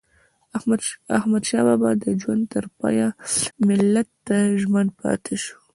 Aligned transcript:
احمدشاه 1.17 1.63
بابا 1.67 1.91
د 2.03 2.05
ژوند 2.21 2.43
تر 2.53 2.65
پایه 2.79 3.07
ملت 3.67 4.09
ته 4.27 4.37
ژمن 4.61 4.87
پاته 4.99 5.33
سو. 5.43 5.55